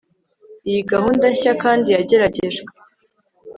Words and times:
iyi 0.69 0.81
gahunda 0.91 1.25
nshya 1.33 1.53
kandi 1.63 1.87
yageragejwe 1.95 2.69